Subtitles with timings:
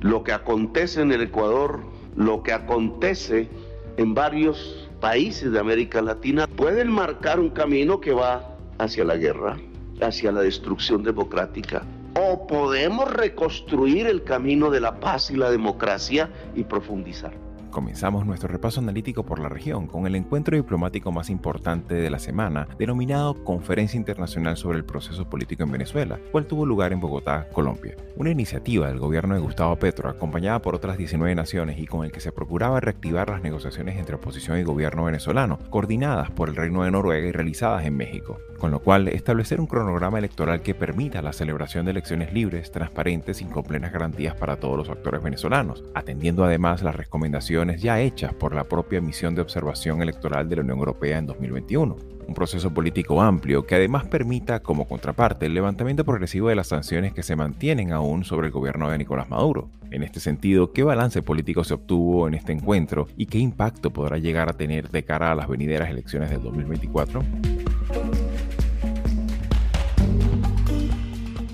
[0.00, 1.80] lo que acontece en el Ecuador,
[2.16, 3.48] lo que acontece
[3.96, 9.56] en varios países de América Latina, pueden marcar un camino que va hacia la guerra,
[10.00, 11.84] hacia la destrucción democrática.
[12.20, 17.47] O podemos reconstruir el camino de la paz y la democracia y profundizar.
[17.70, 22.18] Comenzamos nuestro repaso analítico por la región con el encuentro diplomático más importante de la
[22.18, 27.48] semana, denominado Conferencia Internacional sobre el Proceso Político en Venezuela, cual tuvo lugar en Bogotá,
[27.52, 27.96] Colombia.
[28.16, 32.12] Una iniciativa del gobierno de Gustavo Petro, acompañada por otras 19 naciones y con el
[32.12, 36.82] que se procuraba reactivar las negociaciones entre oposición y gobierno venezolano, coordinadas por el Reino
[36.82, 41.22] de Noruega y realizadas en México con lo cual establecer un cronograma electoral que permita
[41.22, 45.84] la celebración de elecciones libres, transparentes y con plenas garantías para todos los actores venezolanos,
[45.94, 50.62] atendiendo además las recomendaciones ya hechas por la propia misión de observación electoral de la
[50.62, 56.04] Unión Europea en 2021 un proceso político amplio que además permita como contraparte el levantamiento
[56.04, 59.70] progresivo de las sanciones que se mantienen aún sobre el gobierno de Nicolás Maduro.
[59.90, 64.18] En este sentido, ¿qué balance político se obtuvo en este encuentro y qué impacto podrá
[64.18, 67.22] llegar a tener de cara a las venideras elecciones del 2024?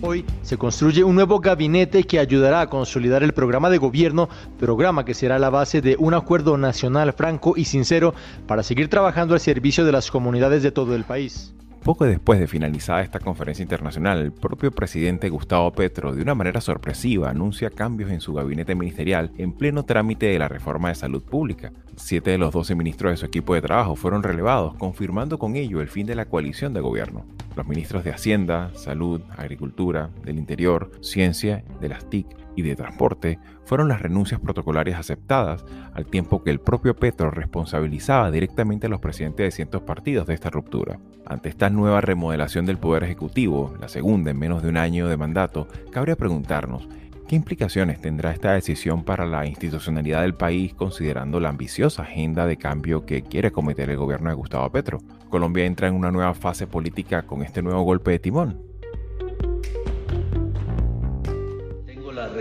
[0.07, 5.07] Hoy se construye un nuevo gabinete que ayudará a consolidar el programa de gobierno, programa
[5.07, 8.13] que será la base de un acuerdo nacional franco y sincero
[8.47, 11.55] para seguir trabajando al servicio de las comunidades de todo el país.
[11.85, 16.63] Poco después de finalizada esta conferencia internacional, el propio presidente Gustavo Petro, de una manera
[16.63, 21.23] sorpresiva, anuncia cambios en su gabinete ministerial en pleno trámite de la reforma de salud
[21.23, 21.73] pública.
[21.97, 25.83] Siete de los doce ministros de su equipo de trabajo fueron relevados, confirmando con ello
[25.83, 27.27] el fin de la coalición de gobierno.
[27.55, 33.39] Los ministros de Hacienda, Salud, Agricultura, del Interior, Ciencia, de las TIC y de transporte
[33.65, 39.01] fueron las renuncias protocolarias aceptadas, al tiempo que el propio Petro responsabilizaba directamente a los
[39.01, 40.99] presidentes de cientos partidos de esta ruptura.
[41.27, 45.17] Ante esta nueva remodelación del Poder Ejecutivo, la segunda en menos de un año de
[45.17, 46.89] mandato, cabría preguntarnos,
[47.27, 52.59] ¿Qué implicaciones tendrá esta decisión para la institucionalidad del país considerando la ambiciosa agenda de
[52.59, 54.99] cambio que quiere cometer el gobierno de Gustavo Petro?
[55.31, 58.61] ¿Colombia entra en una nueva fase política con este nuevo golpe de timón?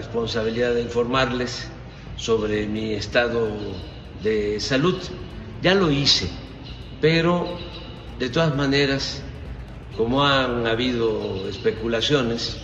[0.04, 1.68] Responsabilidad de informarles
[2.18, 3.50] sobre mi estado
[4.22, 4.98] de salud.
[5.62, 6.28] Ya lo hice,
[7.00, 7.58] pero
[8.20, 9.24] de todas maneras,
[9.96, 12.58] como han habido especulaciones,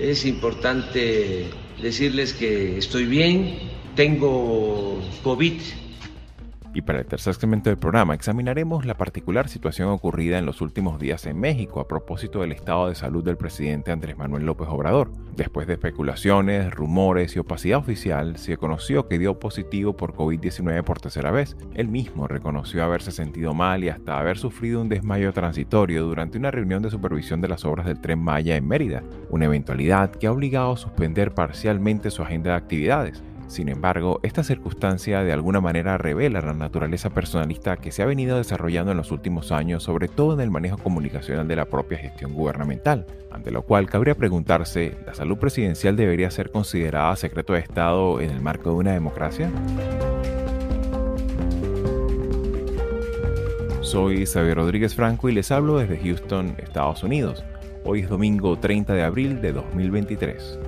[0.00, 3.58] es importante decirles que estoy bien,
[3.94, 5.60] tengo COVID
[6.78, 11.00] y para el tercer segmento del programa examinaremos la particular situación ocurrida en los últimos
[11.00, 15.10] días en México a propósito del estado de salud del presidente Andrés Manuel López Obrador.
[15.34, 21.00] Después de especulaciones, rumores y opacidad oficial, se conoció que dio positivo por COVID-19 por
[21.00, 21.56] tercera vez.
[21.74, 26.52] Él mismo reconoció haberse sentido mal y hasta haber sufrido un desmayo transitorio durante una
[26.52, 30.32] reunión de supervisión de las obras del tren Maya en Mérida, una eventualidad que ha
[30.32, 33.24] obligado a suspender parcialmente su agenda de actividades.
[33.48, 38.36] Sin embargo, esta circunstancia de alguna manera revela la naturaleza personalista que se ha venido
[38.36, 42.34] desarrollando en los últimos años, sobre todo en el manejo comunicacional de la propia gestión
[42.34, 48.20] gubernamental, ante lo cual cabría preguntarse, ¿la salud presidencial debería ser considerada secreto de Estado
[48.20, 49.50] en el marco de una democracia?
[53.80, 57.42] Soy Xavier Rodríguez Franco y les hablo desde Houston, Estados Unidos.
[57.84, 60.58] Hoy es domingo 30 de abril de 2023.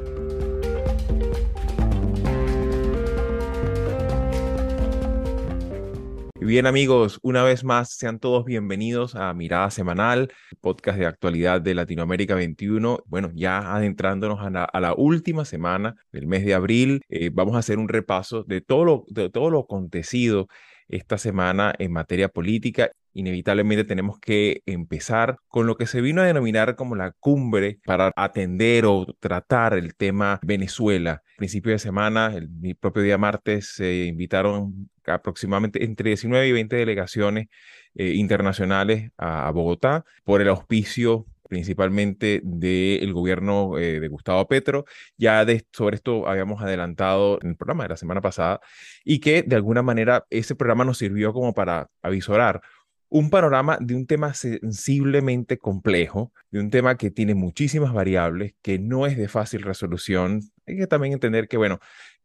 [6.43, 11.75] Bien amigos, una vez más sean todos bienvenidos a Mirada Semanal, podcast de actualidad de
[11.75, 13.05] Latinoamérica 21.
[13.07, 17.79] Bueno, ya adentrándonos a la, última semana del mes de abril, eh, vamos a hacer
[17.79, 20.49] un repaso de todo lo, de todo lo acontecido
[20.89, 22.91] esta semana en materia política.
[23.13, 28.13] Inevitablemente tenemos que empezar con lo que se vino a denominar como la cumbre para
[28.17, 31.23] atender o tratar el tema Venezuela.
[31.37, 37.49] Principio de semana, el, propio día martes, se invitaron aproximadamente entre 19 y 20 delegaciones
[37.95, 44.85] eh, internacionales a, Bogotá por el auspicio principalmente del gobierno eh, de Gustavo Petro.
[45.19, 48.61] Ya de, sobre esto habíamos adelantado en el programa de la semana pasada
[49.05, 52.63] y que de alguna manera ese programa nos sirvió como para avisorar
[53.11, 58.79] un panorama de un tema sensiblemente complejo, de un tema que tiene muchísimas variables, que
[58.79, 60.41] no es de fácil resolución.
[60.67, 61.81] Hay que también entender que, bueno,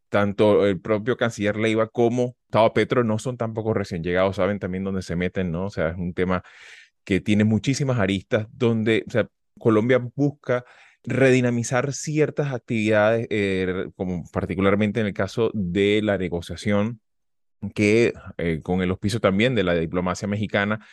[0.10, 4.84] tanto el propio canciller Leiva como Gustavo Petro no son tampoco recién llegados, saben también
[4.84, 5.66] dónde se meten, ¿no?
[5.66, 6.44] O sea, es un tema
[7.04, 9.06] que tiene muchísimas aristas donde,
[9.58, 10.66] Colombia busca
[11.04, 17.00] redinamizar ciertas actividades, eh, como particularmente en el caso de la negociación,
[17.74, 20.86] que eh, con el auspicio también de la diplomacia mexicana,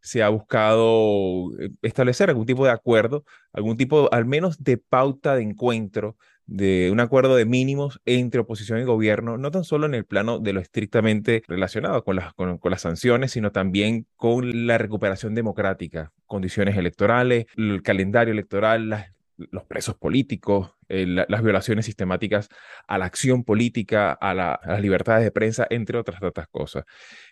[0.00, 5.36] se ha buscado eh, establecer algún tipo de acuerdo, algún tipo, al menos de pauta
[5.36, 6.16] de encuentro,
[6.46, 10.38] de un acuerdo de mínimos entre oposición y gobierno, no tan solo en el plano
[10.40, 16.12] de lo estrictamente relacionado con las, con, las sanciones, sino también con la recuperación democrática,
[16.26, 22.48] condiciones electorales, el calendario electoral, las los presos políticos, eh, las violaciones sistemáticas
[22.86, 26.84] a la acción política, a, las libertades de prensa, entre otras tantas cosas.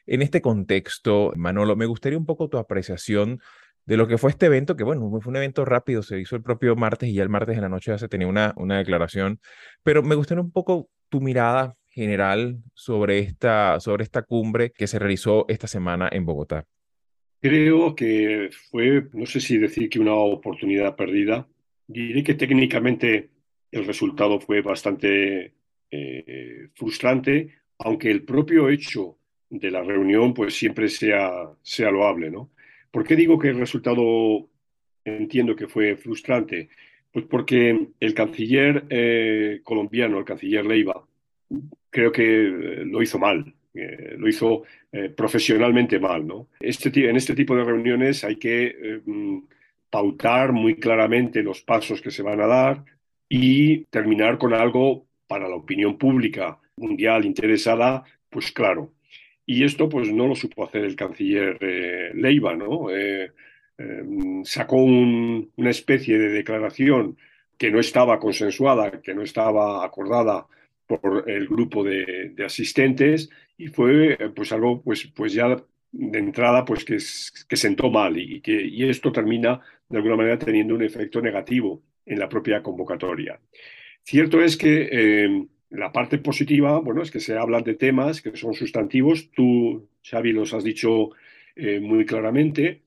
[0.07, 3.41] En este contexto, Manolo, me gustaría un poco tu apreciación
[3.87, 6.43] de lo que fue este evento, que bueno, fue un evento rápido, se hizo el
[6.43, 9.41] propio martes y ya el martes en la noche ya se tenía una, una declaración,
[9.83, 14.99] pero me gustaría un poco tu mirada general sobre esta, sobre esta cumbre que se
[14.99, 16.67] realizó esta semana en Bogotá.
[17.41, 21.49] Creo que fue, no sé si decir que una oportunidad perdida,
[21.93, 23.31] Diré que técnicamente
[23.73, 25.55] el resultado fue bastante
[25.91, 27.49] eh, frustrante,
[27.81, 29.17] aunque el propio hecho
[29.49, 32.51] de la reunión pues siempre sea, sea loable, ¿no?
[32.93, 34.49] ¿Por qué digo que el resultado
[35.05, 36.69] entiendo que fue frustrante?
[37.11, 41.05] Pues porque el canciller eh, colombiano, el canciller Leiva,
[41.91, 44.63] creo que eh, lo hizo mal, lo hizo
[45.17, 46.49] profesionalmente mal, ¿no?
[46.61, 49.01] Este, en este tipo de reuniones hay que
[49.91, 52.85] pautar muy claramente los pasos que se van a dar
[53.29, 58.93] y terminar con algo para la opinión pública mundial interesada, pues claro.
[59.47, 62.91] Y esto pues no lo supo hacer el canciller eh, Leiva, ¿no?
[62.91, 63.33] Eh,
[63.79, 67.17] em, sacó una especie de declaración
[67.59, 70.47] que no estaba consensuada, que no estaba acordada
[70.87, 76.85] por el grupo de, asistentes y fue pues algo pues, pues ya de entrada pues
[76.85, 76.99] que,
[77.49, 79.61] que sentó mal y, que, y esto termina
[79.91, 83.39] de alguna manera teniendo un efecto negativo en la propia convocatoria.
[84.03, 88.37] Cierto es que eh, la parte positiva, bueno, es que se hablan de temas que
[88.37, 89.31] son sustantivos.
[89.33, 91.11] Tú, Xavi, los has dicho
[91.55, 92.83] eh, muy claramente.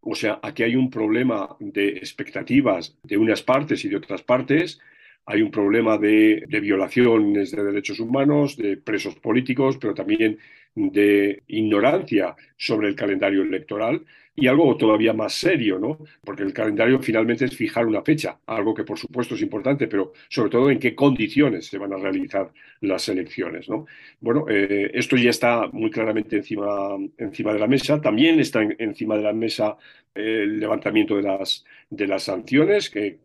[0.00, 4.80] O sea, aquí hay un problema de expectativas de unas partes y de otras partes.
[5.26, 10.38] Hay un problema de, de violaciones de derechos humanos, de presos políticos, pero también
[10.74, 14.04] de ignorancia sobre el calendario electoral
[14.36, 15.98] y algo todavía más serio, ¿no?
[16.24, 20.12] Porque el calendario finalmente es fijar una fecha, algo que por supuesto es importante, pero
[20.28, 23.86] sobre todo en qué condiciones se van a realizar las elecciones, ¿no?
[24.20, 28.00] Bueno, eh, esto ya está muy claramente encima, encima de la mesa.
[28.00, 29.76] También está encima de la mesa
[30.14, 33.18] el levantamiento de las, de las sanciones que,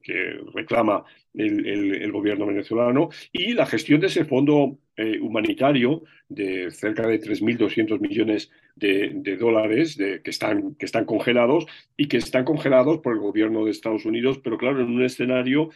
[0.53, 1.03] reclama
[1.35, 8.01] el, gobierno venezolano y la gestión de ese fondo eh, humanitario de cerca de 3.200
[8.01, 11.65] millones de, dólares que, están, que están congelados
[11.95, 15.69] y que están congelados por el gobierno de Estados Unidos, pero claro, en un escenario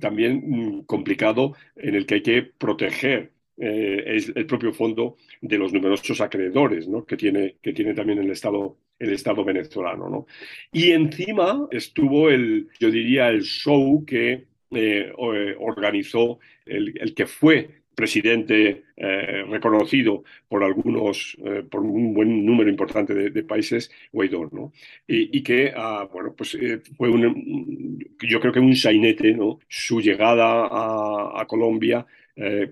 [0.00, 5.74] también mm, complicado en el que hay que proteger eh, el propio fondo de los
[5.74, 10.08] numerosos acreedores que, tiene, que tiene también el Estado, el Estado venezolano.
[10.08, 10.26] ¿no?
[10.72, 15.12] Y encima estuvo el, yo diría, el show que eh,
[15.58, 22.70] organizó el, el, que fue presidente eh, reconocido por algunos, eh, por un buen número
[22.70, 24.72] importante de, países, Guaidó, ¿no?
[25.06, 29.58] Y, que, ah, bueno, pues eh, fue un, yo creo que un sainete, ¿no?
[29.68, 30.68] Su llegada
[31.40, 32.06] a, Colombia,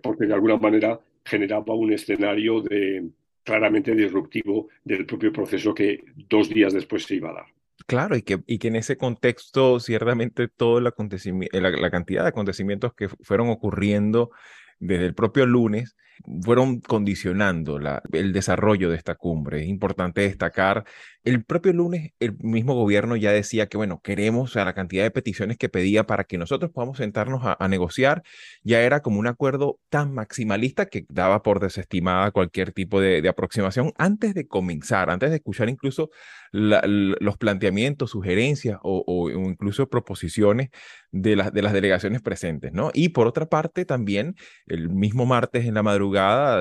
[0.03, 3.05] porque de alguna manera generaba un escenario de,
[3.43, 7.47] claramente disruptivo del propio proceso que dos días después se iba a dar.
[7.87, 12.29] Claro, y que, y que en ese contexto, ciertamente, todo el acontecimiento, la, cantidad de
[12.29, 14.31] acontecimientos que fueron ocurriendo
[14.79, 15.97] desde el propio lunes
[16.43, 17.79] fueron condicionando
[18.13, 19.63] el desarrollo de esta cumbre.
[19.63, 20.85] Es importante destacar,
[21.25, 25.11] el propio lunes el mismo gobierno ya decía que, bueno, queremos, o la cantidad de
[25.11, 28.23] peticiones que pedía para que nosotros podamos sentarnos a, negociar,
[28.63, 33.93] ya era como un acuerdo tan maximalista que daba por desestimada cualquier tipo de, aproximación
[33.99, 36.11] antes de comenzar, antes de escuchar incluso
[36.51, 40.71] los planteamientos, sugerencias o, incluso proposiciones
[41.11, 42.91] de, las de las delegaciones presentes, ¿no?
[42.95, 44.35] Y por otra parte, también
[44.67, 46.08] el mismo martes en la madrugada,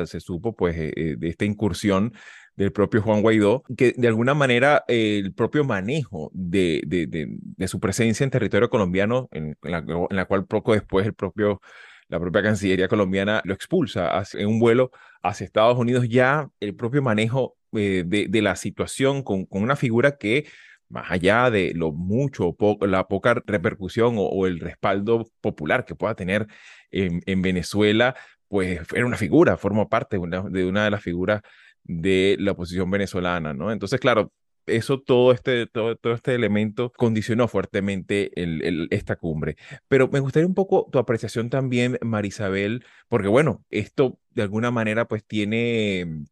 [0.06, 2.13] se supo pues eh, eh, de esta incursión
[2.56, 8.24] del propio Juan Guaidó, que de alguna manera el propio manejo de, de, su presencia
[8.24, 11.62] en territorio colombiano, en, la, cual poco después el propio,
[12.08, 14.89] la propia Cancillería colombiana lo expulsa en un vuelo
[15.22, 20.18] hacia Estados Unidos, ya el propio manejo eh, de, la situación con, con una figura
[20.18, 20.48] que
[20.89, 26.16] más allá de lo mucho o la poca repercusión o, el respaldo popular que pueda
[26.16, 26.48] tener
[26.92, 28.16] en, en, Venezuela,
[28.48, 31.42] pues era una figura, formó parte de una, de una de las figuras
[31.84, 33.72] de la oposición venezolana, ¿no?
[33.72, 34.32] Entonces, claro,
[34.68, 38.32] eso, todo este, todo, todo este elemento condicionó fuertemente
[38.94, 39.56] esta cumbre.
[39.88, 45.08] Pero me gustaría un poco tu apreciación también, Marisabel, porque bueno, esto de alguna manera
[45.08, 46.25] pues tiene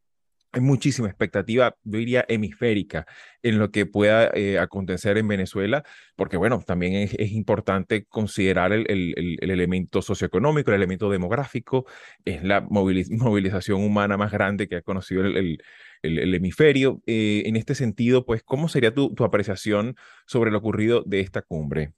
[0.56, 3.06] hay muchísima expectativa, yo diría hemisférica,
[3.44, 5.84] en lo que pueda eh, acontecer en Venezuela,
[6.16, 11.86] porque bueno, también es, importante considerar el, el, el, elemento socioeconómico, el elemento demográfico,
[12.24, 15.60] es la movilización humana más grande que ha conocido el,
[16.04, 17.02] hemisferio.
[17.06, 19.96] Eh, en este sentido, pues, ¿cómo sería tu apreciación
[20.26, 21.94] sobre lo ocurrido de esta cumbre?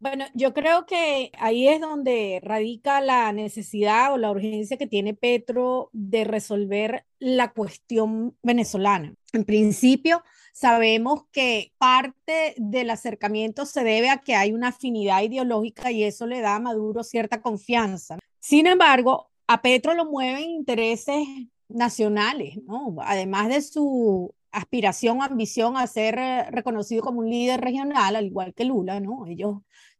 [0.00, 5.12] Bueno, yo creo que ahí es donde radica la necesidad o la urgencia que tiene
[5.12, 9.14] Petro de resolver la cuestión venezolana.
[9.32, 15.90] En principio, sabemos que parte del acercamiento se debe a que hay una afinidad ideológica
[15.90, 18.18] y eso le da a Maduro cierta confianza.
[18.38, 21.26] Sin embargo, a Petro lo mueven intereses
[21.68, 22.94] nacionales, ¿no?
[23.00, 26.16] Además de su aspiración, ambición a ser
[26.50, 29.26] reconocido como un líder regional, al igual que Lula, ¿no?
[29.26, 29.58] Ellos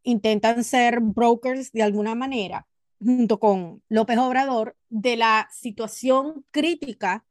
[0.08, 2.66] intentan ser brokers de alguna manera,
[2.98, 7.26] junto con López Obrador, de la situación crítica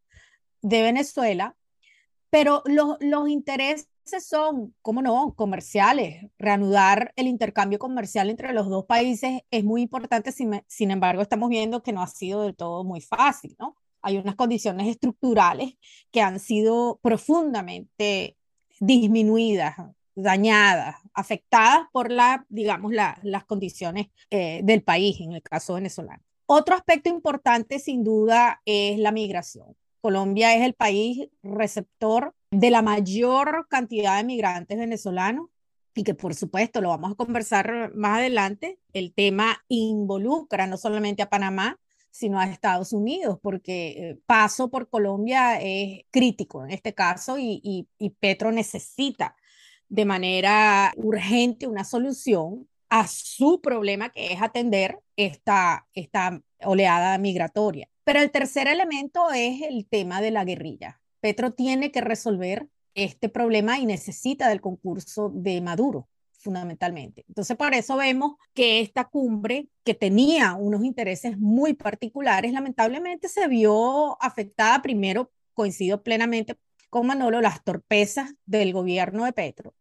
[0.61, 1.55] de Venezuela,
[2.29, 3.87] pero los, los intereses
[4.19, 6.29] son, ¿cómo no?, comerciales.
[6.37, 11.49] Reanudar el intercambio comercial entre los dos países es muy importante, sin, sin embargo, estamos
[11.49, 13.75] viendo que no ha sido del todo muy fácil, ¿no?
[14.03, 15.73] Hay unas condiciones estructurales
[16.11, 18.37] que han sido profundamente
[18.79, 19.75] disminuidas
[20.17, 26.21] dañadas, afectadas por la, digamos, la, las condiciones eh, del país, en el caso venezolano.
[26.45, 29.75] Otro aspecto importante, sin duda, es la migración.
[29.99, 35.49] Colombia es el país receptor de la mayor cantidad de migrantes venezolanos
[35.95, 38.79] y que por supuesto lo vamos a conversar más adelante.
[38.93, 41.79] El tema involucra no solamente a Panamá,
[42.11, 47.59] sino a Estados Unidos, porque eh, paso por Colombia es crítico en este caso y,
[47.63, 49.35] y, y Petro necesita
[49.89, 57.89] de manera urgente una solución a su problema, que es atender esta, esta oleada migratoria.
[58.03, 61.01] Pero el tercer elemento es el tema de la guerrilla.
[61.19, 66.07] Petro tiene que resolver este problema y necesita del concurso de Maduro
[66.39, 67.25] fundamentalmente.
[67.27, 73.47] Entonces, por eso vemos que esta cumbre, que tenía unos intereses muy particulares, lamentablemente se
[73.47, 76.57] vio afectada primero, coincido plenamente
[76.89, 79.73] con Manolo, las torpezas del gobierno de Petro,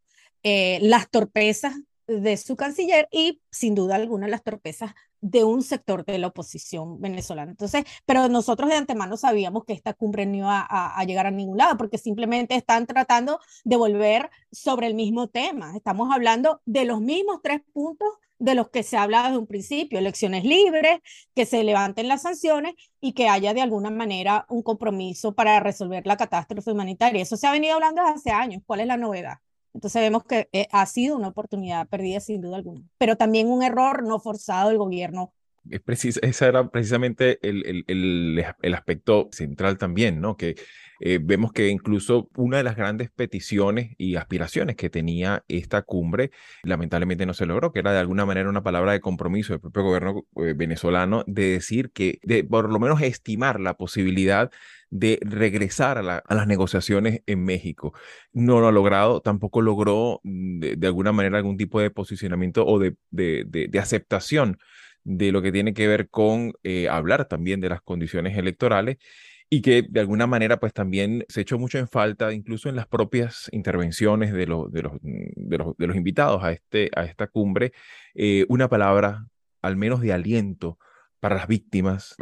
[0.43, 1.75] eh, las torpezas
[2.07, 7.01] de su canciller y sin duda alguna las torpezas de un sector de la oposición
[7.01, 7.51] venezolana.
[7.51, 11.31] Entonces, pero nosotros de antemano sabíamos que esta cumbre no iba a, a, llegar a
[11.31, 15.75] ningún lado porque simplemente están tratando de volver sobre el mismo tema.
[15.77, 19.99] Estamos hablando de los mismos tres puntos de los que se habla desde un principio,
[19.99, 20.99] elecciones libres,
[21.35, 26.07] que se levanten las sanciones y que haya de alguna manera un compromiso para resolver
[26.07, 27.23] la catástrofe humanitaria.
[27.23, 28.63] Eso se ha venido hablando desde hace años.
[28.67, 29.39] ¿Cuál es la novedad?
[29.77, 33.63] Entonces vemos que eh, ha sido una oportunidad perdida sin duda alguna, pero también un
[33.63, 35.35] error no forzado del gobierno.
[35.71, 40.37] Es precis ese era precisamente el, el, el, el, aspecto central también, ¿no?
[40.37, 40.55] Que
[41.01, 46.31] eh, vemos que incluso una de las grandes peticiones y aspiraciones que tenía esta cumbre,
[46.63, 49.83] lamentablemente no se logró, que era de alguna manera una palabra de compromiso del propio
[49.83, 54.51] gobierno eh, venezolano de decir que, de por lo menos estimar la posibilidad
[54.91, 57.93] de regresar a, las negociaciones en México.
[58.33, 62.79] No lo ha logrado, tampoco logró mm, de, alguna manera algún tipo de posicionamiento o
[62.79, 64.59] de, de, aceptación
[65.05, 68.97] de lo que tiene que ver con eh, hablar también de las condiciones electorales
[69.49, 72.87] y que de alguna manera pues también se echó mucho en falta, incluso en las
[72.87, 77.05] propias intervenciones de, los, de, los, mm, de, los, de los invitados a, este, a
[77.05, 77.73] esta cumbre,
[78.15, 79.27] eh, una palabra
[79.63, 80.79] al menos de aliento
[81.21, 82.15] para las víctimas,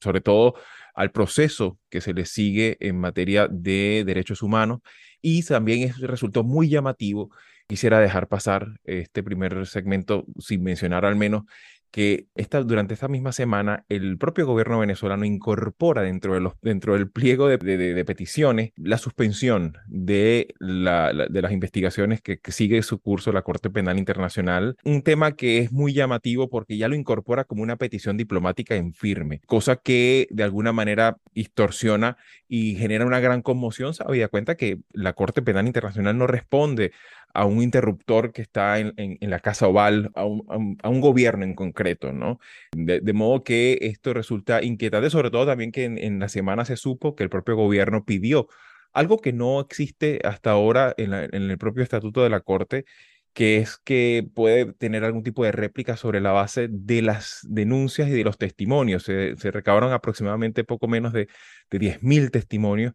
[0.00, 0.54] sobre todo
[0.94, 4.80] al proceso que se le sigue en materia de derechos humanos
[5.20, 7.30] y también es, resultó muy llamativo.
[7.66, 11.44] Quisiera dejar pasar este primer segmento sin mencionar al menos
[11.92, 16.94] que esta, durante esta misma semana el propio gobierno venezolano incorpora dentro, de los, dentro
[16.94, 22.98] del pliego de, de, peticiones la suspensión de, la, de las investigaciones que, sigue su
[23.00, 27.44] curso la Corte Penal Internacional, un tema que es muy llamativo porque ya lo incorpora
[27.44, 32.16] como una petición diplomática en firme, cosa que de alguna manera distorsiona
[32.48, 36.92] y genera una gran conmoción, había cuenta que la Corte Penal Internacional no responde
[37.34, 41.44] a un interruptor que está en, en, la Casa Oval, a un, a un, gobierno
[41.44, 42.38] en concreto, ¿no?
[42.72, 46.76] De, modo que esto resulta inquietante, sobre todo también que en, en, la semana se
[46.76, 48.48] supo que el propio gobierno pidió
[48.92, 52.84] algo que no existe hasta ahora en, en el propio estatuto de la Corte,
[53.32, 58.08] que es que puede tener algún tipo de réplica sobre la base de las denuncias
[58.08, 59.04] y de los testimonios.
[59.04, 61.28] Se, recabaron aproximadamente poco menos de,
[61.70, 62.92] de 10.000 testimonios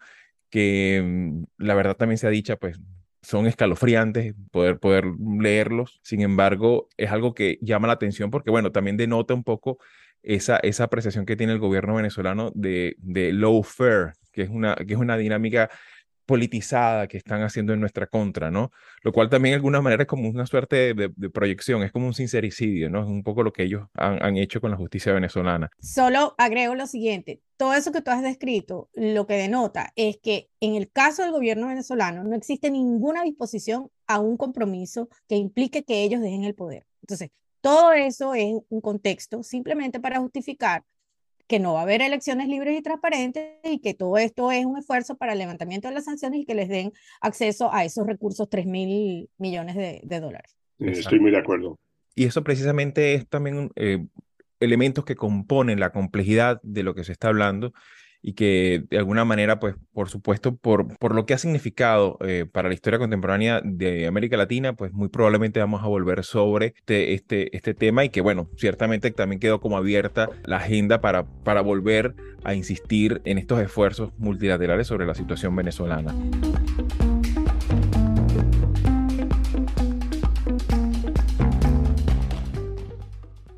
[0.49, 2.79] que mm, la verdad también se ha dicho, pues
[3.27, 5.99] son escalofriantes poder, poder leerlos.
[6.01, 9.79] Sin embargo, es algo que llama la atención porque, bueno, también denota un poco
[10.23, 14.75] esa, esa apreciación que tiene el gobierno venezolano de, de low fare, que es una,
[14.75, 15.69] que es una dinámica
[16.27, 18.71] politizada que están haciendo en nuestra contra, ¿no?
[19.01, 22.13] Lo cual también de alguna manera es como una suerte de, proyección, es como un
[22.13, 23.01] sincericidio, ¿no?
[23.01, 25.71] Es un poco lo que ellos han, han, hecho con la justicia venezolana.
[25.79, 30.49] Solo agrego lo siguiente, todo eso que tú has descrito, lo que denota es que
[30.59, 35.83] en el caso del gobierno venezolano no existe ninguna disposición a un compromiso que implique
[35.83, 36.85] que ellos dejen el poder.
[37.01, 37.31] Entonces,
[37.61, 40.83] todo eso es un contexto simplemente para justificar
[41.47, 44.77] que no va a haber elecciones libres y transparentes y que todo esto es un
[44.77, 48.49] esfuerzo para el levantamiento de las sanciones y que les den acceso a esos recursos,
[48.49, 50.57] 3 mil millones de, dólares.
[50.79, 51.79] Estoy muy de acuerdo.
[52.15, 54.05] Y eso precisamente es también eh,
[54.59, 57.73] elementos que componen la complejidad de lo que se está hablando
[58.21, 62.45] y que de alguna manera, pues, por supuesto, por, por lo que ha significado eh,
[62.51, 67.13] para la historia contemporánea de América Latina, pues muy probablemente vamos a volver sobre este,
[67.13, 71.61] este, este tema y que, bueno, ciertamente también quedó como abierta la agenda para, para
[71.61, 76.13] volver a insistir en estos esfuerzos multilaterales sobre la situación venezolana.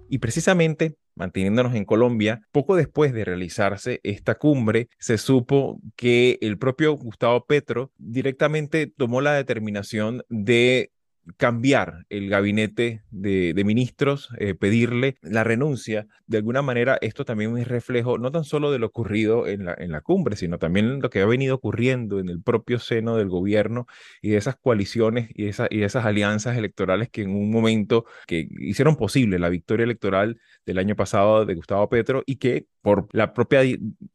[0.10, 6.57] Y precisamente manteniéndonos en Colombia, poco después de realizarse esta cumbre, se supo que el
[6.57, 10.91] propio Gustavo Petro directamente tomó la determinación de
[11.38, 16.07] cambiar el gabinete de, ministros, eh, pedirle la renuncia.
[16.27, 20.01] De alguna manera, esto también es reflejo no tan solo de lo ocurrido en la,
[20.01, 23.85] cumbre, sino también lo que ha venido ocurriendo en el propio seno del gobierno
[24.21, 28.47] y de esas coaliciones y, esa, y esas alianzas electorales que en un momento que
[28.59, 33.33] hicieron posible la victoria electoral del año pasado de Gustavo Petro y que por la
[33.33, 33.61] propia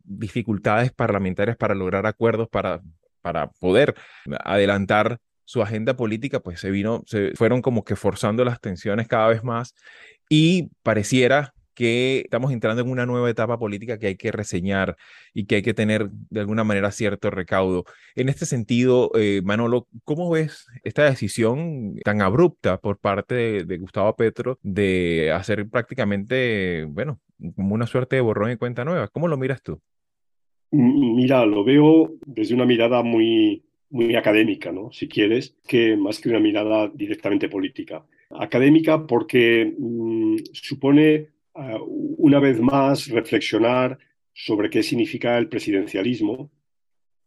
[0.04, 2.80] dificultades parlamentarias para lograr acuerdos para
[3.60, 3.94] poder
[4.44, 9.28] adelantar su agenda política, pues se vino, se fueron como que forzando las tensiones cada
[9.28, 9.74] vez más
[10.28, 14.96] y pareciera que estamos entrando en una nueva etapa política que hay que reseñar
[15.32, 17.84] y que hay que tener de alguna manera cierto recaudo.
[18.14, 23.78] En este sentido, eh, Manolo, ¿cómo ves esta decisión tan abrupta por parte de, de,
[23.78, 27.18] Gustavo Petro de hacer prácticamente, bueno,
[27.56, 29.08] como una suerte de borrón y cuenta nueva?
[29.08, 29.80] ¿Cómo lo miras tú?
[30.70, 34.92] Mira, lo veo desde una mirada muy, muy académica, ¿no?
[34.92, 38.04] si quieres, que más que una mirada directamente política.
[38.30, 43.98] Académica porque mm, supone ah, una vez más reflexionar
[44.32, 46.50] sobre qué significa el presidencialismo,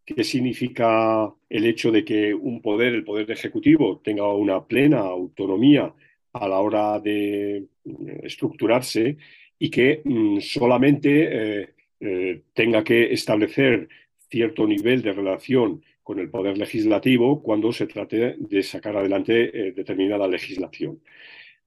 [0.05, 5.93] qué significa el hecho de que un poder, el poder ejecutivo, tenga una plena autonomía
[6.33, 9.17] a la hora de mm, estructurarse
[9.59, 13.87] y que mm, solamente eh, eh, tenga que establecer
[14.29, 19.73] cierto nivel de relación con el poder legislativo cuando se trate de sacar adelante eh,
[19.73, 21.01] determinada legislación.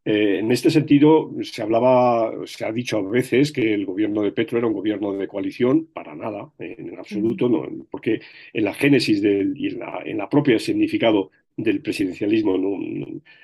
[0.03, 4.33] Eh, en este sentido, se hablaba, se ha dicho a veces que el gobierno de
[4.33, 8.23] Petro era un gobierno de coalición, para nada, en absoluto, no, porque
[8.55, 12.57] en la génesis del, y en la, propia significado del presidencialismo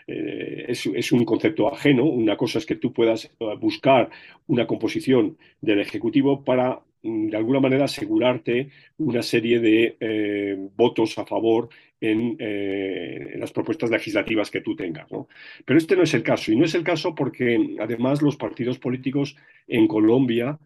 [0.07, 2.07] eh, es, es, un concepto ajeno.
[2.07, 3.31] Una cosa es que tú puedas
[3.61, 4.09] buscar
[4.47, 11.25] una composición del Ejecutivo para de alguna manera asegurarte una serie de eh, votos a
[11.25, 11.69] favor
[12.01, 15.07] eh, en, las propuestas legislativas que tú tengas.
[15.65, 18.79] Pero este no es el caso, y no es el caso porque además los partidos
[18.79, 20.59] políticos en Colombia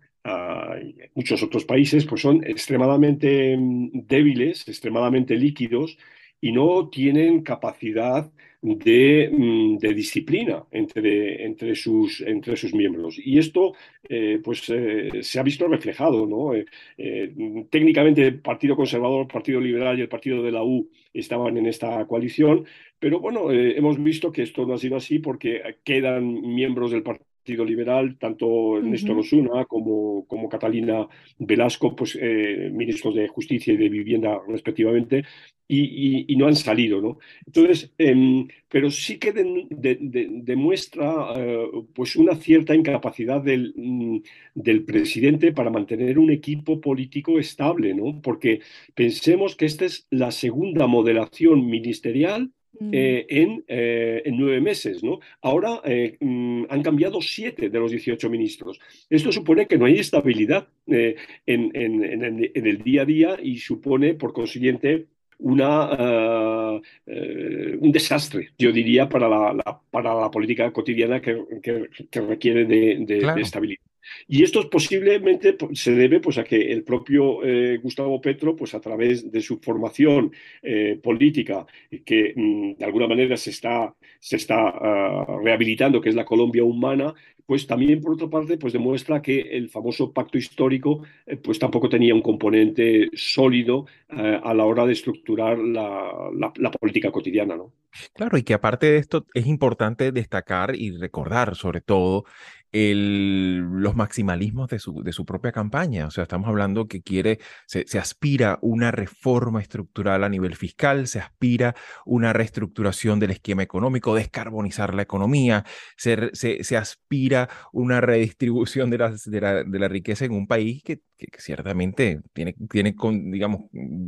[0.82, 5.96] y muchos otros países pues son extremadamente mm, débiles, extremadamente líquidos
[6.40, 8.30] y no tienen capacidad
[8.62, 13.16] de, mm, de disciplina entre, entre, sus, entre sus miembros.
[13.18, 13.74] Y esto
[14.08, 16.26] eh, pues, eh, se ha visto reflejado.
[16.26, 16.54] ¿no?
[16.54, 17.34] Eh,
[17.70, 21.66] técnicamente el Partido Conservador, el Partido Liberal y el Partido de la U estaban en
[21.66, 22.64] esta coalición,
[22.98, 27.29] pero bueno, hemos visto que esto no ha sido así porque quedan miembros del Partido
[27.50, 31.08] Partido Liberal, tanto Néstor Osuna como, como Catalina
[31.38, 35.24] Velasco, pues, ministros de Justicia y de Vivienda respectivamente,
[35.72, 37.18] y, no han salido, ¿no?
[37.46, 44.18] Entonces, em, pero sí que demuestra eh, pues una cierta incapacidad del, mm,
[44.54, 48.20] del, presidente para mantener un equipo político estable, ¿no?
[48.20, 48.60] Porque
[48.94, 52.50] pensemos que esta es la segunda modelación ministerial.
[52.92, 55.02] Eh, en, eh, en, nueve meses.
[55.02, 55.20] ¿no?
[55.42, 55.82] Ahora
[56.20, 58.80] mm, han cambiado siete de los 18 ministros.
[59.08, 61.16] Esto supone que no hay estabilidad en,
[61.46, 65.06] en, en, el día a día y supone, por consiguiente,
[65.38, 71.42] una, uh, uh, un desastre, yo diría, para la, la, para la política cotidiana que,
[71.62, 73.36] que, que requiere de, de, claro.
[73.36, 73.89] de estabilidad.
[74.26, 78.80] Y esto posiblemente se debe pues, a que el propio eh, Gustavo Petro, pues, a
[78.80, 80.32] través de su formación
[80.62, 81.66] eh, política,
[82.04, 86.64] que mm, de alguna manera se está, se está uh, rehabilitando, que es la Colombia
[86.64, 87.14] humana,
[87.50, 91.88] pues también, por otra parte, pues demuestra que el famoso pacto histórico eh, pues tampoco
[91.88, 97.72] tenía un componente sólido eh, a la hora de estructurar la, la, política cotidiana, ¿no?
[98.14, 102.24] Claro, y que aparte de esto es importante destacar y recordar, sobre todo,
[102.72, 106.06] el, los maximalismos de su, de su propia campaña.
[106.06, 111.06] O sea, estamos hablando que quiere, se, se, aspira una reforma estructural a nivel fiscal,
[111.08, 115.64] se aspira una reestructuración del esquema económico, descarbonizar la economía,
[115.96, 117.39] se, se aspira
[117.72, 122.20] una redistribución de la, de, la, de la riqueza en un país que, que, ciertamente
[122.32, 123.62] tiene, tiene con, digamos,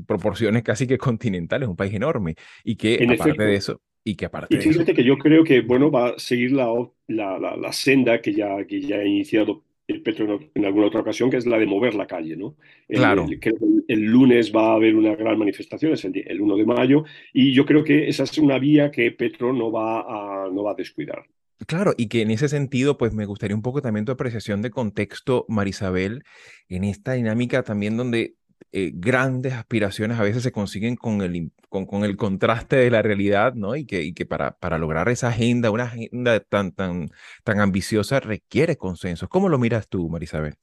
[0.06, 3.44] proporciones casi que continentales, un país enorme, y que en aparte efecto.
[3.44, 6.08] de eso, y que aparte y fíjate de eso, que yo creo que bueno va
[6.08, 6.66] a seguir la,
[7.06, 11.00] la, la, la senda que ya, que ya ha iniciado el Petro en alguna otra
[11.00, 12.56] ocasión, que es la de mover la calle, ¿no?
[12.88, 13.26] El, claro.
[13.28, 17.04] El, el, el, lunes va a haber una gran manifestación, es el, 1 de mayo,
[17.32, 20.72] y yo creo que esa es una vía que Petro no va a, no va
[20.72, 21.24] a descuidar.
[21.66, 24.70] Claro, y que en ese sentido, pues me gustaría un poco también tu apreciación de
[24.70, 26.24] contexto, Marisabel,
[26.68, 28.36] en esta dinámica también donde
[28.72, 33.02] eh, grandes aspiraciones a veces se consiguen con el, con, con, el contraste de la
[33.02, 33.76] realidad, ¿no?
[33.76, 37.10] Y que, y que para, para lograr esa agenda, una agenda tan, tan,
[37.44, 39.28] tan ambiciosa, requiere consenso.
[39.28, 40.56] ¿Cómo lo miras tú, Marisabel?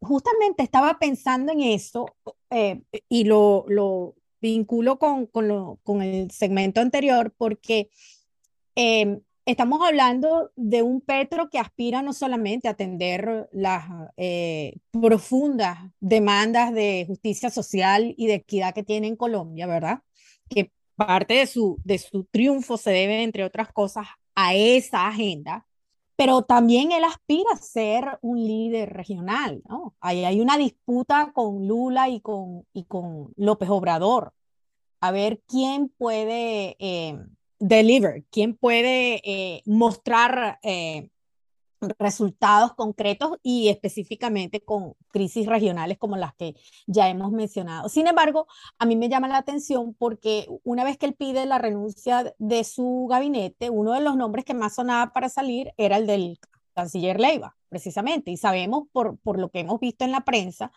[0.00, 2.16] Justamente estaba pensando en eso
[2.50, 7.90] eh, y lo, lo vinculo con, con, lo, con el segmento anterior porque
[8.74, 13.84] eh, estamos hablando de un Petro que aspira no solamente a atender las
[14.16, 20.00] eh, profundas demandas de justicia social y de equidad que tiene en Colombia, ¿verdad?
[20.48, 25.66] Que parte de su, de su triunfo se debe, entre otras cosas, a esa agenda,
[26.16, 29.94] pero también él aspira a ser un líder regional, ¿no?
[30.00, 34.32] Ahí hay una disputa con Lula y con, y con López Obrador,
[35.00, 36.76] a ver quién puede...
[36.80, 37.16] Eh,
[37.58, 41.08] deliver, quién puede eh, mostrar eh,
[41.98, 46.54] resultados concretos y específicamente con crisis regionales como las que
[46.86, 47.88] ya hemos mencionado.
[47.88, 48.46] Sin embargo,
[48.78, 52.64] a mí me llama la atención porque una vez que él pide la renuncia de
[52.64, 56.38] su gabinete, uno de los nombres que más sonaba para salir era el del
[56.74, 60.72] canciller Leiva, precisamente, y sabemos por, por lo que hemos visto en la prensa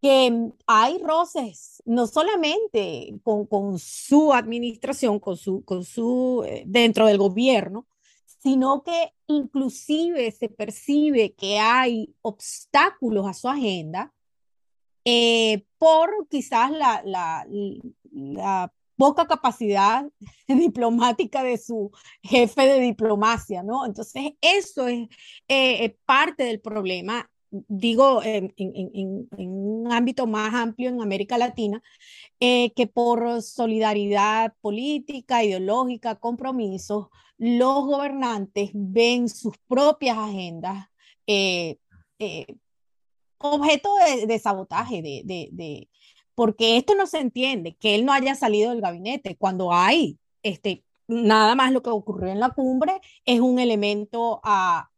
[0.00, 7.06] que hay roces, no solamente con, con su administración, con su, con su, eh, dentro
[7.06, 7.86] del gobierno,
[8.26, 14.12] sino que inclusive se percibe que hay obstáculos a su agenda
[15.04, 17.46] eh, por quizás la, la,
[18.12, 20.04] la poca capacidad
[20.48, 21.90] diplomática de su
[22.22, 23.86] jefe de diplomacia, ¿no?
[23.86, 25.08] Entonces, eso es
[25.48, 31.82] eh, parte del problema digo, en, en, en, un ámbito más amplio en América Latina,
[32.40, 37.08] eh, que por solidaridad política, ideológica, compromisos,
[37.38, 40.88] los gobernantes ven sus propias agendas
[41.26, 41.78] eh,
[42.18, 42.46] eh,
[43.38, 43.90] objeto
[44.26, 45.88] de, sabotaje, de, de,
[46.34, 50.84] porque esto no se entiende, que él no haya salido del gabinete cuando hay este,
[51.06, 54.88] nada más lo que ocurrió en la cumbre es un elemento a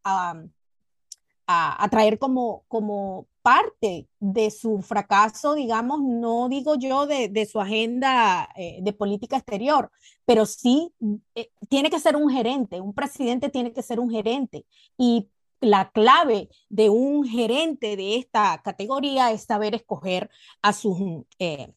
[1.51, 7.61] a, traer como, como parte de su fracaso, digamos, no digo yo de, de su
[7.61, 9.91] agenda eh, de política exterior,
[10.25, 10.93] pero sí
[11.35, 14.65] eh, tiene que ser un gerente, un presidente tiene que ser un gerente.
[14.97, 15.29] Y
[15.61, 20.31] la clave de un gerente de esta categoría es saber escoger
[20.63, 20.99] a sus,
[21.39, 21.73] eh,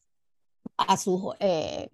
[0.76, 1.34] a sus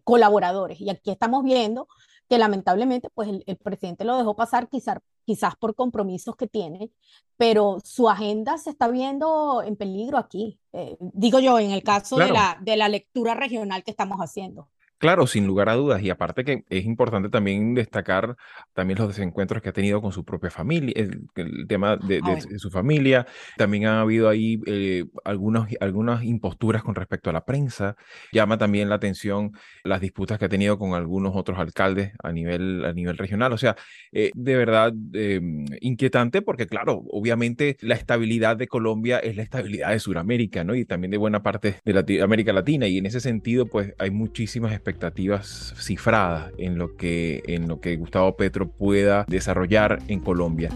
[0.04, 0.80] colaboradores.
[0.80, 1.88] Y aquí estamos viendo
[2.28, 4.98] que lamentablemente pues el, el presidente lo dejó pasar quizás
[5.30, 6.90] quizás por compromisos que tiene,
[7.36, 10.58] pero su agenda se está viendo en peligro aquí.
[10.72, 12.32] Eh, digo yo, en el caso claro.
[12.32, 14.68] de, la, de la lectura regional que estamos haciendo.
[15.00, 16.02] Claro, sin lugar a dudas.
[16.02, 18.36] Y aparte que es importante también destacar
[18.74, 22.44] también los desencuentros que ha tenido con su propia familia, el, el tema de, de,
[22.50, 23.26] de, su familia.
[23.56, 27.96] También ha habido ahí eh, algunos, algunas imposturas con respecto a la prensa.
[28.30, 29.52] Llama también la atención
[29.84, 33.54] las disputas que ha tenido con algunos otros alcaldes a nivel, a nivel regional.
[33.54, 33.76] O sea,
[34.12, 35.40] eh, de verdad eh,
[35.80, 40.74] inquietante porque, claro, obviamente la estabilidad de Colombia es la estabilidad de Sudamérica, ¿no?
[40.74, 42.86] Y también de buena parte de Latino, América Latina.
[42.86, 47.80] Y en ese sentido, pues hay muchísimas expectativas expectativas cifradas en lo que, en lo
[47.80, 50.70] que Gustavo Petro pueda desarrollar en Colombia.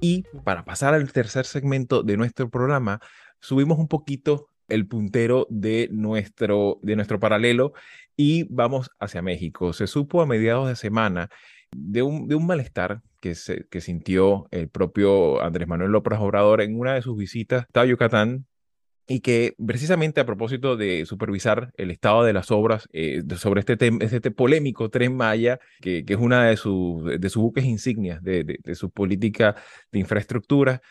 [0.00, 3.00] Y para pasar al tercer segmento de nuestro programa,
[3.38, 7.74] subimos un poquito el puntero de nuestro, de nuestro paralelo
[8.16, 9.72] y vamos hacia México.
[9.72, 11.28] Se supo a mediados de semana
[11.70, 16.94] de un, de un malestar que, sintió el propio Andrés Manuel López Obrador en una
[16.94, 18.46] de sus visitas a Yucatán
[19.06, 23.76] y que precisamente a propósito de supervisar el estado de las obras eh, sobre este,
[24.00, 28.74] este polémico tren Maya, que, es una de, sus de sus buques insignias de, de,
[28.74, 29.56] su política
[29.90, 30.82] de infraestructura,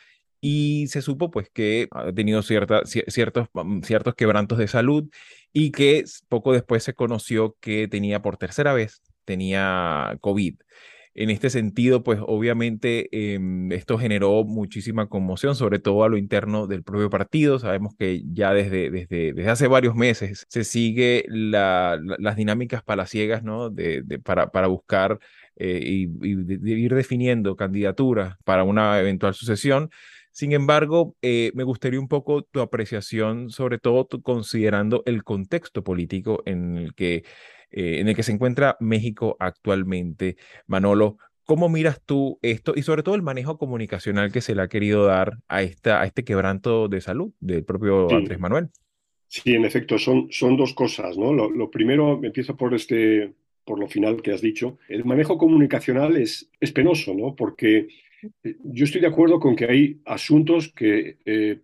[0.42, 5.10] y se supo pues que ha tenido cierta, ciertos, mm, ciertos quebrantos de salud
[5.54, 10.56] y que poco después se conoció que tenía por tercera vez, tenía COVID.
[11.14, 16.68] En este sentido, pues obviamente em, esto generó muchísima conmoción, sobre todo a lo interno
[16.68, 17.60] del propio partido.
[17.60, 23.44] Sabemos que ya desde, desde, desde hace varios meses se sigue la, las dinámicas palaciegas,
[23.44, 23.70] ¿no?
[23.70, 25.20] De, de, para, para buscar
[25.58, 29.90] eh, y, y ir definiendo candidaturas para una eventual sucesión.
[30.32, 36.42] Sin embargo, eh, me gustaría un poco tu apreciación, sobre todo considerando el contexto político
[36.46, 37.24] en el que
[37.72, 40.36] eh, en el que se encuentra México actualmente.
[40.68, 44.68] Manolo, ¿cómo miras tú esto y sobre todo el manejo comunicacional que se le ha
[44.68, 48.70] querido dar a, esta, a este quebranto de salud del propio Andrés Manuel?
[49.28, 51.34] Sí, en efecto, son, son dos cosas, ¿no?
[51.34, 54.78] Lo, lo, primero, empiezo por este, por lo final que has dicho.
[54.90, 57.38] El manejo comunicacional es, es penoso, ¿no?
[57.38, 57.88] Porque
[58.44, 61.60] yo estoy de acuerdo con que hay asuntos que eh,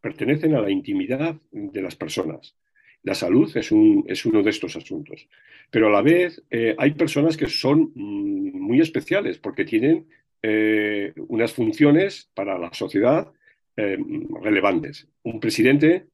[0.00, 2.56] pertenecen a la intimidad de las personas.
[3.02, 5.28] La salud es, un, es uno de estos asuntos.
[5.70, 10.06] Pero a la vez eh, hay personas que son mm, muy especiales porque tienen
[10.42, 13.30] eh, unas funciones para la sociedad
[13.76, 15.08] relevantes.
[15.24, 16.06] Un presidente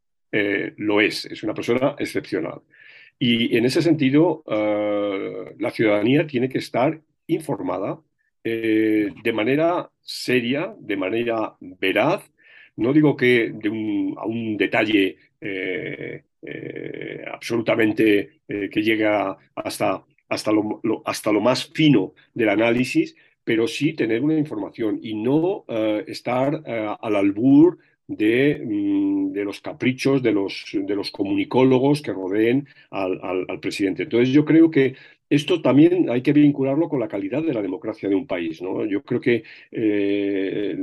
[0.78, 2.62] lo es, es una persona excepcional.
[3.18, 8.00] Y en ese sentido, la ciudadanía tiene que estar informada
[8.42, 12.22] eh, de manera seria, de manera veraz.
[12.76, 20.52] No digo que de un, a un detalle eh, eh, absolutamente que llega hasta, hasta,
[20.52, 25.64] lo, hasta lo más fino del análisis, pero sí tener una información y no
[26.06, 27.78] estar al albur
[28.10, 33.60] de, mm, de, los caprichos de los, de los comunicólogos que rodeen al, al, al,
[33.60, 34.02] presidente.
[34.02, 34.96] Entonces yo creo que
[35.30, 38.60] esto también hay que vincularlo con la calidad de la democracia de un país.
[38.60, 38.84] ¿no?
[38.84, 40.76] Yo creo que eh,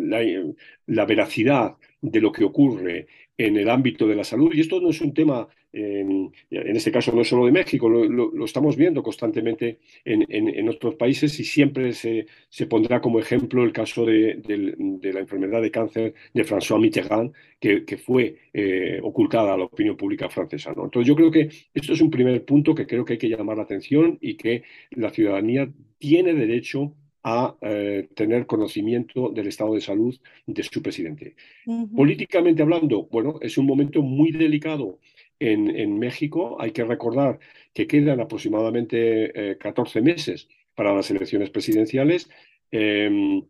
[0.87, 3.07] la, veracidad de lo que ocurre
[3.37, 7.11] en el ámbito de la salud, y esto no es un tema, en este caso
[7.13, 10.95] no es solo de México, lo, lo, lo estamos viendo constantemente en, en, en, otros
[10.95, 15.61] países y siempre se, se pondrá como ejemplo el caso de, de, de, la enfermedad
[15.61, 20.73] de cáncer de François Mitterrand, que, que fue eh, ocultada a la opinión pública francesa.
[20.75, 20.85] ¿no?
[20.85, 23.57] Entonces yo creo que esto es un primer punto que creo que hay que llamar
[23.57, 29.81] la atención y que la ciudadanía tiene derecho a eh, tener conocimiento del estado de
[29.81, 31.35] salud de su presidente.
[31.65, 31.95] Uh -huh.
[31.95, 34.99] Políticamente hablando, bueno, es un momento muy delicado
[35.39, 36.57] en, en México.
[36.59, 37.39] Hay que recordar
[37.73, 42.29] que quedan aproximadamente eh, 14 meses para las elecciones presidenciales.
[42.71, 43.41] Eh,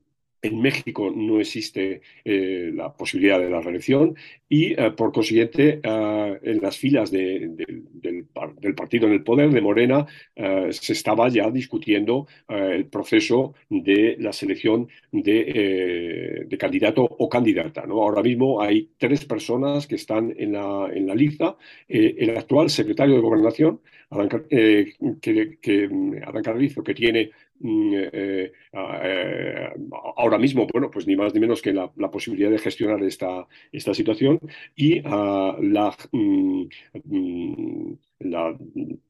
[0.42, 4.16] en México no existe eh, la posibilidad de la reelección
[4.50, 8.26] y, eh, por consiguiente, eh, en las filas de, de, del,
[8.60, 10.06] del, partido en el poder, de Morena,
[10.36, 17.30] eh, se estaba ya discutiendo eh, el proceso de la selección de, eh, candidato o
[17.30, 17.86] candidata.
[17.86, 18.02] ¿no?
[18.02, 21.58] Ahora mismo hay tres personas que están en la, en la lista.
[21.88, 25.90] el actual secretario de Gobernación, Adán, que, que,
[26.26, 29.70] Adán Carrizo, que tiene Mm, eh, eh,
[30.18, 33.48] ahora mismo, bueno, pues ni más ni menos que la, la posibilidad de gestionar esta,
[33.72, 34.37] esta situación
[34.76, 36.68] y uh, la, mm,
[38.20, 38.58] la,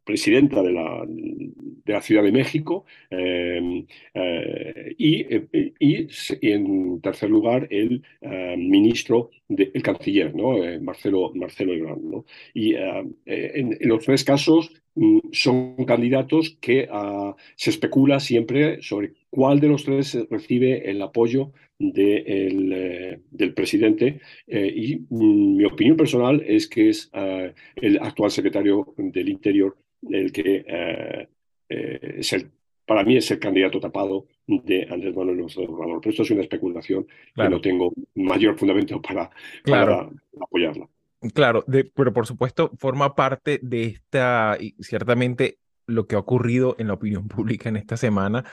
[0.04, 7.30] presidenta de la, de la, Ciudad de México eh, eh, y, y, y, en tercer
[7.30, 8.02] lugar el
[8.58, 10.58] ministro, de, el canciller, ¿no?
[10.82, 12.00] Marcelo, Marcelo Ebrard.
[12.00, 12.26] ¿no?
[12.54, 19.60] Y en, los tres casos Mm, son candidatos que uh, se especula siempre sobre cuál
[19.60, 24.20] de los tres recibe el apoyo de el, eh, del presidente.
[24.48, 27.12] Eh, y mm, mi opinión personal es que es
[27.76, 29.78] el actual secretario del Interior
[30.10, 31.28] el que eh,
[31.70, 32.52] es el,
[32.86, 36.00] para mí es el candidato tapado de Andrés Manuel López Obrador.
[36.00, 37.50] Pero esto es una especulación claro.
[37.50, 39.30] que no tengo mayor fundamento para,
[39.64, 40.10] claro.
[40.32, 40.88] para apoyarla.
[41.34, 45.58] Claro, de, pero por supuesto forma parte de esta, y ciertamente
[45.88, 48.46] lo que ha ocurrido en la opinión pública en esta semana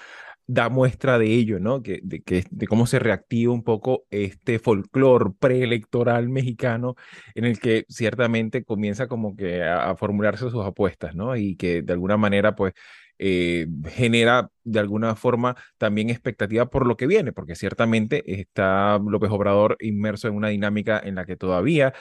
[0.46, 1.82] da muestra de ello, ¿no?
[1.82, 6.96] Que, de, que, de cómo se reactiva un poco este folclore preelectoral mexicano
[7.34, 11.36] en el que ciertamente comienza como que a, formularse sus apuestas, ¿no?
[11.36, 12.74] Y que de alguna manera, pues,
[13.18, 19.30] eh, genera de alguna forma también expectativa por lo que viene, porque ciertamente está López
[19.30, 21.94] Obrador inmerso en una dinámica en la que todavía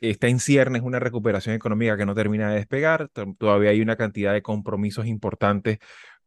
[0.00, 4.32] está en ciernes una recuperación económica que no termina de despegar, todavía hay una cantidad
[4.32, 5.78] de compromisos importantes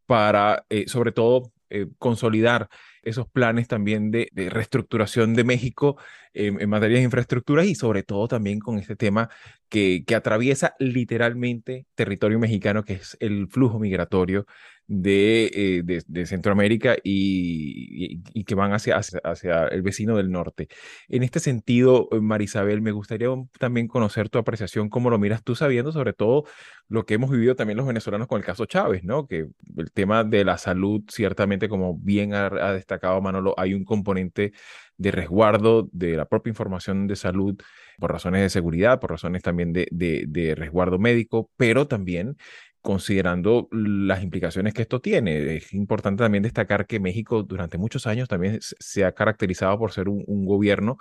[0.05, 2.69] para, eh, sobre todo, eh, consolidar
[3.01, 5.97] esos planes también de, reestructuración de México
[6.35, 9.29] en materia de infraestructuras y sobre todo también con este tema
[9.69, 14.45] que atraviesa literalmente territorio mexicano, que es el flujo migratorio
[14.87, 20.67] de, eh, de, Centroamérica y, que van hacia, hacia, el vecino del norte.
[21.07, 25.55] En este sentido, eh, Marisabel, me gustaría también conocer tu apreciación, cómo lo miras tú,
[25.55, 26.43] sabiendo sobre todo
[26.89, 29.27] lo que hemos vivido también los venezolanos con el caso Chávez, ¿no?
[29.27, 34.53] Que el tema de la salud, ciertamente, como bien ha, destacado Manolo, hay un componente
[34.97, 37.55] de resguardo de la propia información de salud
[37.97, 42.37] por razones de seguridad, por razones también de, de, de resguardo médico, pero también
[42.83, 45.55] considerando las implicaciones que esto tiene.
[45.55, 50.09] Es importante también destacar que México durante muchos años también se ha caracterizado por ser
[50.09, 50.97] un, gobierno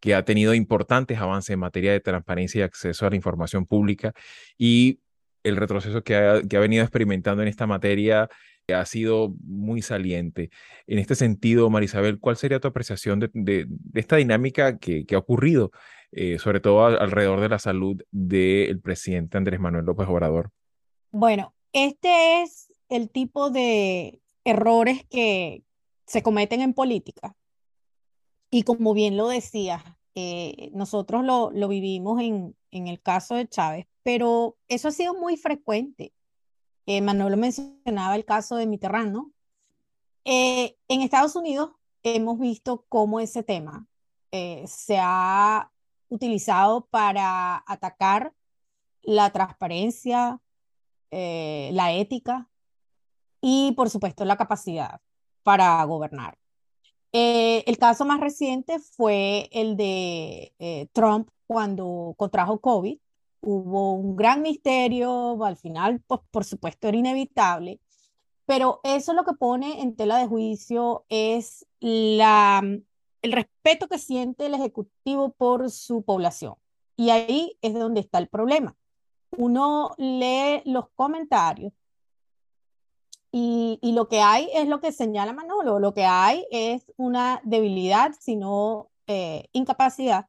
[0.00, 4.12] que ha tenido importantes avances en materia de transparencia y acceso a la información pública
[4.58, 5.00] y
[5.44, 8.28] el retroceso que ha, venido experimentando en esta materia
[8.68, 10.50] ha sido muy saliente.
[10.88, 15.70] En este sentido, Marisabel, ¿cuál sería tu apreciación de, esta dinámica que, que ha ocurrido,
[16.10, 20.50] eh, sobre todo alrededor de la salud del presidente Andrés Manuel López Obrador?
[21.16, 25.62] Bueno, este es el tipo de errores que
[26.06, 27.36] se cometen en política.
[28.50, 34.56] Y como bien lo decía, eh, nosotros lo, vivimos en, el caso de Chávez, pero
[34.66, 36.12] eso ha sido muy frecuente.
[36.86, 39.30] Eh, Manuel mencionaba el caso de Mitterrand, ¿no?
[40.24, 41.70] Eh, en Estados Unidos
[42.02, 43.86] hemos visto cómo ese tema
[44.32, 45.70] se ha
[46.08, 48.34] utilizado para atacar
[49.02, 50.40] la transparencia,
[51.10, 52.48] eh, la ética
[53.40, 55.00] y, por supuesto, la capacidad
[55.42, 56.38] para gobernar.
[57.12, 62.98] Eh, el caso más reciente fue el de eh, Trump cuando contrajo COVID.
[63.42, 67.80] Hubo un gran misterio, al final, pues, por supuesto, era inevitable,
[68.46, 72.62] pero eso lo que pone en tela de juicio es la,
[73.22, 76.54] el respeto que siente el Ejecutivo por su población.
[76.96, 78.76] Y ahí es donde está el problema
[79.36, 81.72] uno lee los comentarios
[83.36, 88.12] y, lo que hay es lo que señala Manolo, lo que hay es una debilidad,
[88.20, 90.28] sino eh, incapacidad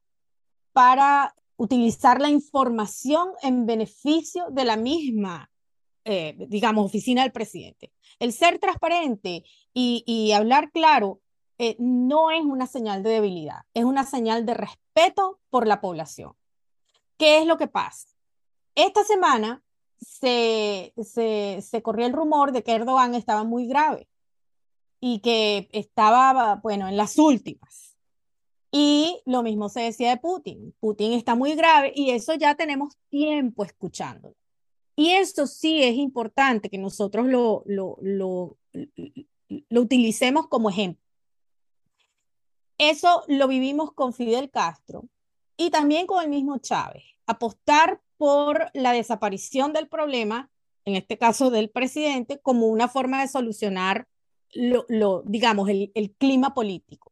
[0.73, 5.51] para utilizar la información en beneficio de la misma,
[6.03, 7.93] eh, digamos, oficina del presidente.
[8.17, 11.21] El ser transparente y, hablar claro
[11.59, 16.33] eh, no es una señal de debilidad, es una señal de respeto por la población.
[17.19, 18.14] ¿Qué es lo que pasa?
[18.75, 19.63] Esta semana
[19.97, 24.07] se, se, corrió el rumor de que Erdogan estaba muy grave
[24.99, 27.97] y que estaba, bueno, en las últimas.
[28.71, 30.75] Y lo mismo se decía de Putin.
[30.79, 34.35] Putin está muy grave y eso ya tenemos tiempo escuchándolo.
[34.97, 38.57] Y esto sí es importante que nosotros lo, lo, lo,
[39.69, 41.03] lo utilicemos como ejemplo.
[42.77, 45.07] Eso lo vivimos con Fidel Castro
[45.55, 47.03] y también con el mismo Chávez.
[47.25, 50.49] Apostar por la desaparición del problema,
[50.85, 54.07] en este caso del presidente, como una forma de solucionar
[54.53, 57.11] lo, digamos, el, clima político.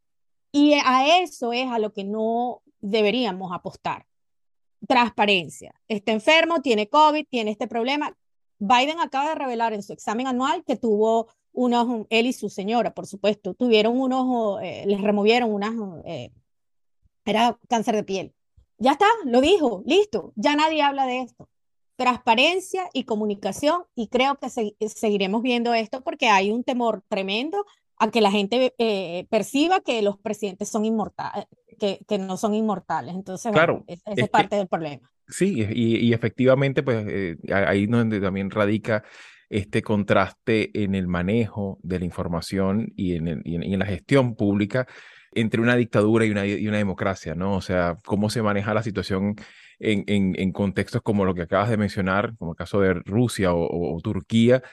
[0.51, 4.05] Y a eso es a lo que no deberíamos apostar.
[4.87, 5.73] Transparencia.
[5.87, 8.15] Está enfermo, tiene COVID, tiene este problema.
[8.59, 12.93] Biden acaba de revelar en su examen anual que tuvo unos, él y su señora,
[12.93, 15.73] por supuesto, tuvieron unos, eh, les removieron unas,
[16.05, 16.31] eh,
[17.25, 18.33] era cáncer de piel.
[18.77, 21.49] Ya está, lo dijo, listo, ya nadie habla de esto.
[21.95, 24.49] Transparencia y comunicación y creo que
[24.89, 27.65] seguiremos viendo esto porque hay un temor tremendo
[27.97, 31.45] a que la gente eh, perciba que los presidentes son inmortales,
[31.79, 33.15] que, que no son inmortales.
[33.15, 35.09] Entonces, claro, esa es, parte del problema.
[35.27, 39.03] Sí, y, efectivamente, pues eh, ahí donde también radica
[39.49, 44.87] este contraste en el manejo de la información y en, y en la gestión pública
[45.35, 47.55] entre una dictadura y una, democracia, ¿no?
[47.55, 49.35] O sea, cómo se maneja la situación
[49.79, 54.63] en, contextos como lo que acabas de mencionar, como el caso de Rusia o, Turquía,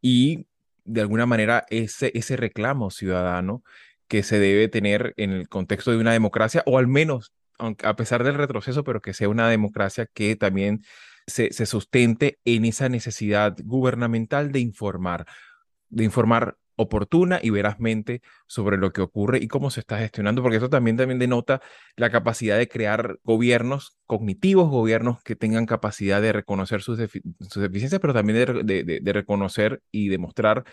[0.00, 0.46] y
[0.84, 3.62] de alguna manera ese, reclamo ciudadano
[4.08, 8.24] que se debe tener en el contexto de una democracia, o al menos, a pesar
[8.24, 10.82] del retroceso, pero que sea una democracia que también
[11.26, 15.26] se, se sustente en esa necesidad gubernamental de informar,
[15.88, 20.56] de informar oportuna y verazmente sobre lo que ocurre y cómo se está gestionando, porque
[20.56, 21.60] eso también, también denota
[21.96, 28.14] la capacidad de crear gobiernos cognitivos, gobiernos que tengan capacidad de reconocer sus, deficiencias, pero
[28.14, 30.64] también de, reconocer y demostrar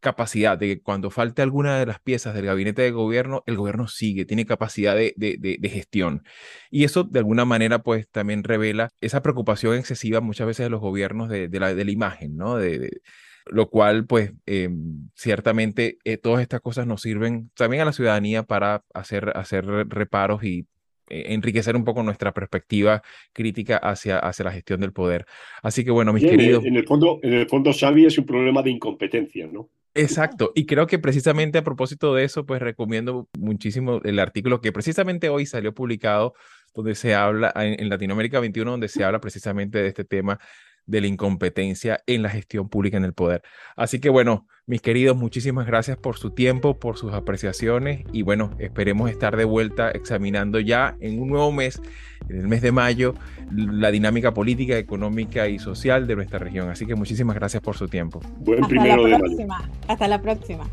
[0.00, 3.88] capacidad de que cuando falte alguna de las piezas del gabinete de gobierno, el gobierno
[3.88, 6.24] sigue, tiene capacidad de, de, gestión.
[6.70, 10.80] Y eso de alguna manera pues también revela esa preocupación excesiva muchas veces de los
[10.80, 12.56] gobiernos de, la, la imagen, ¿no?
[12.56, 13.00] de,
[13.46, 18.42] lo cual pues em, ciertamente eh, todas estas cosas nos sirven también a la ciudadanía
[18.44, 20.66] para hacer, hacer reparos y
[21.10, 25.26] eh, enriquecer un poco nuestra perspectiva crítica hacia, hacia la gestión del poder.
[25.62, 26.64] Así que bueno, mis queridos...
[26.64, 29.68] En el, fondo, en el fondo, Xavi, es un problema de incompetencia, ¿no?
[29.96, 34.72] Exacto, y creo que precisamente a propósito de eso, pues recomiendo muchísimo el artículo que
[34.72, 36.34] precisamente hoy salió publicado,
[36.74, 40.40] donde se habla en, en Latinoamérica 21, donde se habla precisamente de este tema
[40.86, 43.42] de la incompetencia en la gestión pública en el poder.
[43.76, 48.50] Así que bueno, mis queridos, muchísimas gracias por su tiempo, por sus apreciaciones y bueno,
[48.58, 51.82] esperemos estar de vuelta examinando ya en un nuevo mes,
[52.28, 53.14] en el mes de mayo,
[53.50, 56.70] la dinámica política, económica y social de nuestra región.
[56.70, 58.20] Así que muchísimas gracias por su tiempo.
[58.38, 59.70] Buen Hasta primero la próxima.
[59.86, 60.70] Hasta la próxima.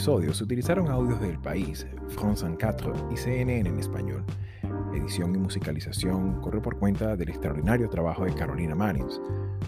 [0.00, 4.24] Se utilizaron audios del país, France 24 y CNN en español.
[4.94, 9.20] Edición y musicalización corre por cuenta del extraordinario trabajo de Carolina Marins.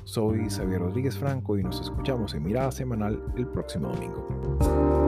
[0.05, 5.02] Soy Xavier Rodríguez Franco y nos escuchamos en Mirada Semanal el próximo domingo.